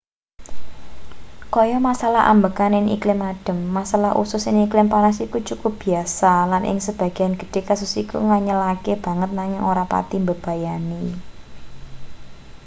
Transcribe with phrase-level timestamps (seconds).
[1.55, 6.63] kaya masalah ambegan ing iklim adhem masalah usus ing iklim panas iku cukup biasa lan
[6.71, 11.03] ing sebagean gedhe kasus iku nganyelake banget nanging ora pati mbebayani